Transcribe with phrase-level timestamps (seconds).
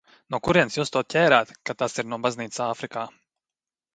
[0.35, 3.07] No kurienes jūs to ķērāt, ka tas ir no baznīcas Āfrikā?